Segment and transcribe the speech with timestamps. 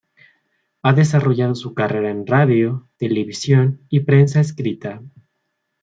[0.81, 5.03] Ha desarrollado su carrera en radio, televisión y prensa escrita.